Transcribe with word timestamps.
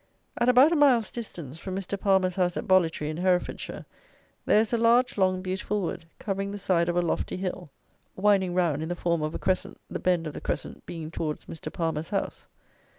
At 0.35 0.49
about 0.49 0.71
a 0.71 0.75
mile's 0.75 1.11
distance 1.11 1.59
from 1.59 1.75
Mr. 1.75 1.95
Palmer's 1.95 2.35
house 2.35 2.57
at 2.57 2.65
Bollitree, 2.65 3.11
in 3.11 3.17
Herefordshire, 3.17 3.85
there 4.47 4.59
is 4.59 4.73
a 4.73 4.77
large, 4.79 5.15
long 5.15 5.43
beautiful 5.43 5.79
wood, 5.79 6.05
covering 6.17 6.49
the 6.49 6.57
side 6.57 6.89
of 6.89 6.97
a 6.97 7.03
lofty 7.03 7.37
hill, 7.37 7.69
winding 8.15 8.55
round 8.55 8.81
in 8.81 8.89
the 8.89 8.95
form 8.95 9.21
of 9.21 9.35
a 9.35 9.37
crescent, 9.37 9.79
the 9.91 9.99
bend 9.99 10.25
of 10.25 10.33
the 10.33 10.41
crescent 10.41 10.87
being 10.87 11.11
towards 11.11 11.45
Mr. 11.45 11.71
Palmer's 11.71 12.09
house. 12.09 12.47